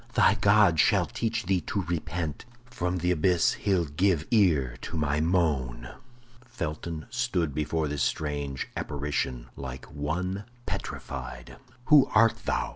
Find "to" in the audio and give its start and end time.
1.61-1.83, 4.81-4.97